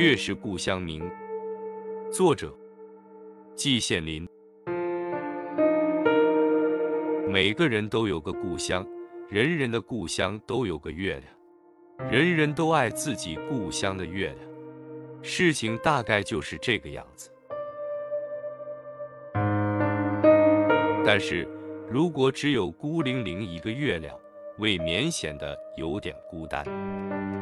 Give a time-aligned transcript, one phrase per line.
[0.00, 1.06] 月是故乡明。
[2.10, 2.50] 作者：
[3.54, 4.26] 季羡林。
[7.28, 8.82] 每个人都有个故乡，
[9.28, 11.20] 人人的故乡都有个月
[11.98, 14.38] 亮，人人都爱自己故乡的月亮。
[15.20, 17.30] 事情大概就是这个样子。
[21.04, 21.46] 但是，
[21.90, 24.18] 如果只有孤零零一个月亮，
[24.56, 26.64] 未免显得有点孤单。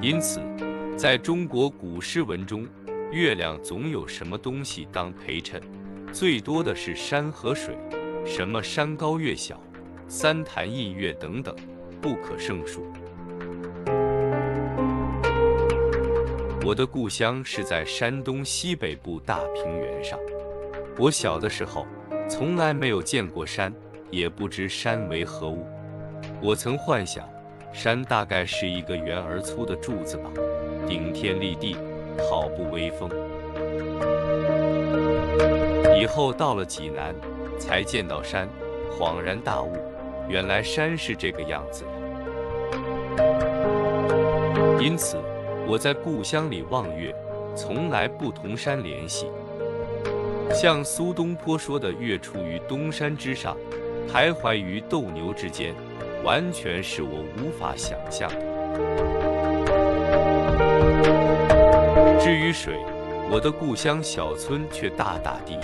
[0.00, 0.40] 因此，
[0.96, 2.66] 在中国古诗文中，
[3.12, 5.60] 月亮总有什么东西当陪衬，
[6.10, 7.76] 最多的是山和水，
[8.24, 9.62] 什么山高月小、
[10.08, 11.54] 三潭印月等等，
[12.00, 12.86] 不可胜数。
[16.64, 20.18] 我的故乡是在山东西北部大平原上。
[20.96, 21.86] 我小的时候，
[22.26, 23.70] 从来没有见过山，
[24.10, 25.66] 也不知山为何物。
[26.40, 27.28] 我曾幻想，
[27.70, 30.30] 山大概是一个圆而粗的柱子吧，
[30.86, 31.76] 顶天立地，
[32.30, 33.10] 好不威风。
[35.98, 37.14] 以后到了济南，
[37.58, 38.48] 才见到山，
[38.98, 39.76] 恍然大悟，
[40.28, 41.84] 原来山是这个样子
[44.80, 45.18] 因此，
[45.66, 47.14] 我在故乡里望月，
[47.54, 49.26] 从来不同山联系。
[50.52, 53.56] 像苏东坡说的“月出于东山之上，
[54.08, 55.74] 徘徊于斗牛之间”。
[56.24, 59.15] 完全是我无法想象的。
[62.46, 62.78] 雨水，
[63.28, 65.58] 我的故乡小村却大大地，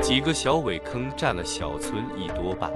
[0.00, 2.72] 几个小苇坑占了小村一多半。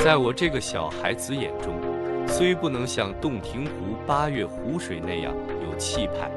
[0.00, 1.74] 在我这个小孩子眼中，
[2.26, 5.32] 虽不能像洞庭湖八月湖水那样
[5.64, 6.28] 有气派，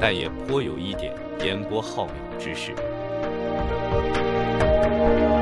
[0.00, 1.12] 但也颇有一点
[1.44, 2.72] 烟波浩渺之势。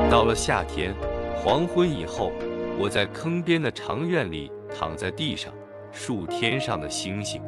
[0.09, 0.91] 到了夏天。
[1.39, 2.31] 黄昏以后，
[2.77, 5.53] 我在坑边的长院里躺在地上，
[5.93, 7.41] 数天上的星星。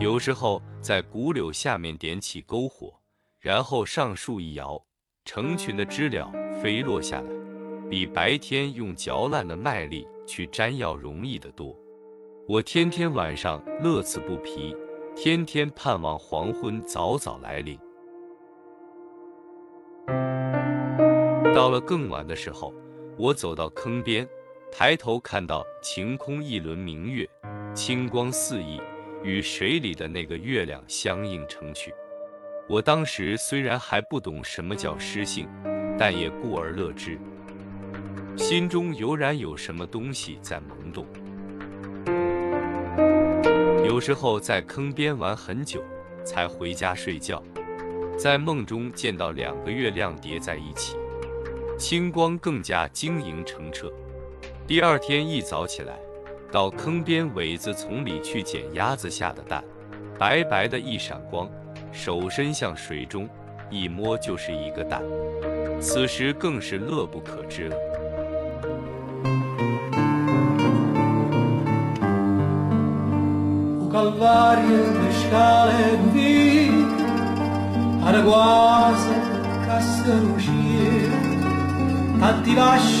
[0.00, 2.90] 有时候在古柳下面点起篝火，
[3.38, 4.82] 然后上树一摇，
[5.26, 7.28] 成群的知了飞落下来，
[7.90, 11.78] 比白天用嚼烂的麦粒去粘药容易得多。
[12.48, 14.74] 我天天晚上乐此不疲，
[15.14, 17.78] 天天盼望黄昏早早来临。
[21.54, 22.72] 到了更晚的时候，
[23.18, 24.26] 我走到坑边，
[24.72, 27.28] 抬头看到晴空一轮明月，
[27.74, 28.80] 清光四溢，
[29.22, 31.92] 与水里的那个月亮相映成趣。
[32.68, 35.48] 我当时虽然还不懂什么叫诗性，
[35.98, 37.18] 但也故而乐之，
[38.36, 41.06] 心中油然有什么东西在萌动。
[43.84, 45.82] 有时候在坑边玩很久，
[46.24, 47.42] 才回家睡觉，
[48.16, 50.96] 在梦中见到两个月亮叠在一起。
[51.76, 53.92] 星光更加晶莹澄澈。
[54.66, 55.98] 第二天一早起来，
[56.52, 59.62] 到坑边苇子丛里去捡鸭子下的蛋，
[60.18, 61.48] 白白的一闪光，
[61.92, 63.28] 手伸向水中，
[63.70, 65.00] 一摸就是一个蛋。
[65.80, 67.76] 此时更是乐不可支了。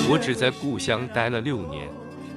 [0.08, 1.88] 我只在故乡待了六年，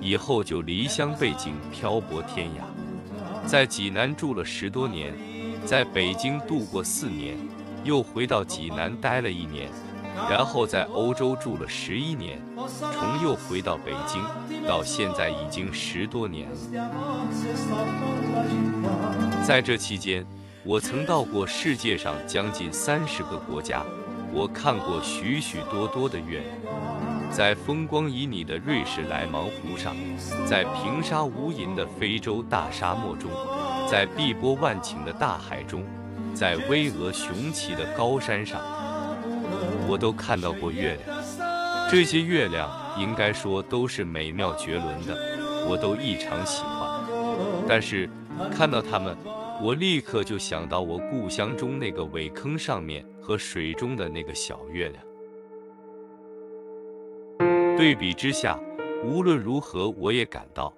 [0.03, 3.47] 以后就离乡背井，漂泊天涯。
[3.47, 5.13] 在济南住了十多年，
[5.65, 7.37] 在北京度过四年，
[7.85, 9.69] 又回到济南待了一年，
[10.29, 12.37] 然后在欧洲住了十一年，
[12.91, 14.21] 重又回到北京，
[14.67, 16.57] 到现在已经十多年了。
[19.47, 20.25] 在这期间，
[20.65, 23.81] 我曾到过世界上将近三十个国家。
[24.35, 26.51] 我看过许许多多的月亮，
[27.35, 29.95] 在风光旖旎的瑞士莱芒湖上，
[30.45, 33.31] 在平沙无垠的非洲大沙漠中，
[33.89, 35.83] 在碧波万顷的大海中，
[36.35, 38.61] 在巍峨雄奇的高山上，
[39.87, 41.17] 我都看到过月亮。
[41.89, 47.01] 这些月亮应该说都是美妙绝伦的，我都异常喜欢。
[47.67, 48.07] 但是
[48.55, 49.17] 看到它们，
[49.59, 53.03] 我立刻就想到我故乡中那个苇坑上面。
[53.25, 55.01] 和水中的那个小月亮，
[57.75, 58.59] 对比之下，
[59.03, 60.73] 无论如何，我也感到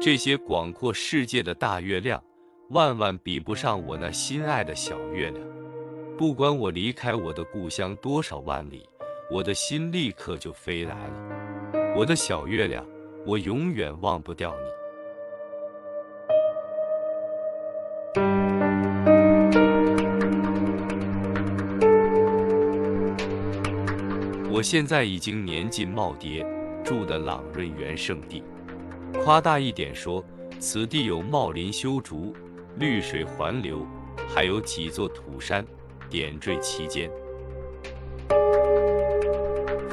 [0.00, 2.22] 这些广阔世界的大月亮，
[2.70, 5.42] 万万比不上我那心爱的小月亮。
[6.18, 8.86] 不管我离开我的故乡多少万里，
[9.30, 11.94] 我的心立刻就飞来了。
[11.96, 12.84] 我的小月亮，
[13.24, 14.79] 我永远忘不掉你。
[24.60, 26.44] 我现在已经年近耄耋，
[26.84, 28.42] 住的朗润园圣地。
[29.24, 30.22] 夸大一点说，
[30.58, 32.34] 此地有茂林修竹，
[32.76, 33.86] 绿水环流，
[34.28, 35.64] 还有几座土山
[36.10, 37.10] 点缀其间，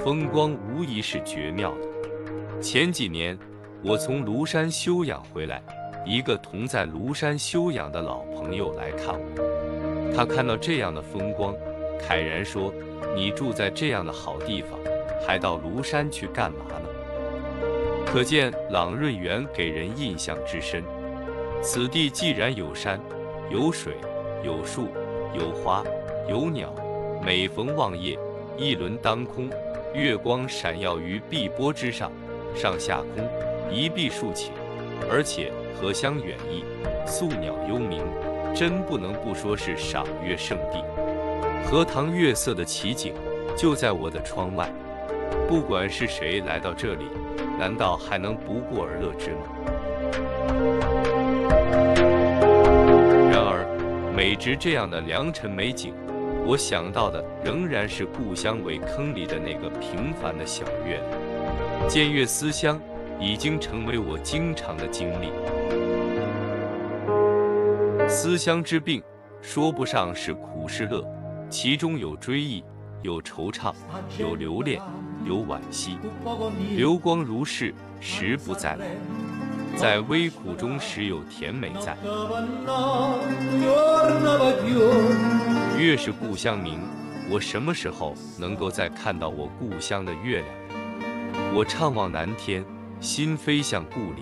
[0.03, 2.59] 风光无疑是绝妙的。
[2.61, 3.39] 前几年
[3.81, 5.63] 我从庐山休养回来，
[6.05, 11.55] 一个同在庐山休养的老朋友来看我，他看到这样的风光，
[12.01, 12.73] 慨然说
[13.15, 14.79] ：“你住在这样的好地方，
[15.25, 16.89] 还到庐山去干嘛呢？”
[18.05, 20.83] 可见朗润园给人印象之深。
[21.61, 22.99] 此地既然有山、
[23.49, 23.95] 有水、
[24.43, 24.87] 有树、
[25.33, 25.83] 有花、
[26.29, 26.73] 有鸟，
[27.25, 28.17] 每逢望夜，
[28.55, 29.49] 一轮当空，
[29.93, 32.11] 月光闪耀于碧波之上，
[32.55, 33.27] 上下空
[33.71, 34.51] 一碧数顷，
[35.11, 35.51] 而且
[35.81, 36.63] 荷香远溢，
[37.05, 38.01] 宿鸟幽鸣，
[38.55, 40.83] 真不能不说是赏月圣地。
[41.69, 43.13] 荷塘月色的奇景
[43.57, 44.71] 就在我的窗外，
[45.49, 47.07] 不管是谁来到这里。
[47.59, 49.39] 难道还能不过而乐之吗？
[53.29, 53.67] 然而，
[54.15, 55.93] 美值这样的良辰美景，
[56.45, 61.01] 我想到的仍然是故乡苇坑里的那个平凡的小月。
[61.89, 62.79] 见月思乡，
[63.19, 65.33] 已经成为我经常的经历。
[68.07, 69.03] 思乡之病，
[69.41, 71.03] 说不上是苦是乐，
[71.49, 72.63] 其中有追忆，
[73.01, 73.73] 有惆怅，
[74.19, 74.81] 有留恋。
[75.25, 75.97] 有惋惜，
[76.75, 78.87] 流光如逝，时不再来。
[79.75, 81.97] 在微苦中时有甜美在。
[85.77, 86.79] 月是故乡明，
[87.29, 91.53] 我什么时候能够再看到我故乡的月亮？
[91.53, 92.63] 我怅望南天，
[93.01, 94.21] 心飞向故里。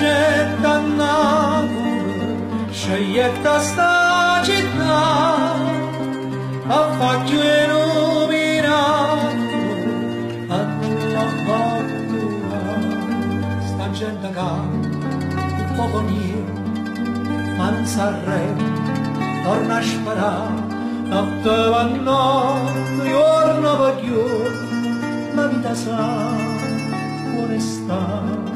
[0.00, 1.68] شدة النار
[2.72, 5.02] شيبت استعجلنا
[6.70, 7.70] أفكر
[8.30, 8.84] بنا
[10.50, 11.84] أطلقتها
[13.64, 14.38] استمجدك
[15.76, 16.44] فوق نير
[17.60, 18.74] أنصرت
[19.44, 20.54] torna a sparare
[21.10, 25.98] notte va notte giorno va giorno la vita sa
[27.30, 28.53] buona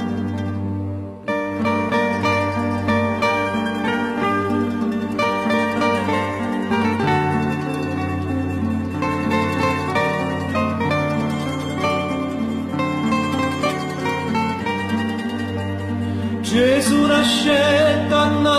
[17.28, 18.58] şeytanla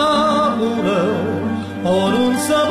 [0.62, 1.30] uğrar
[1.86, 2.69] Onun zaman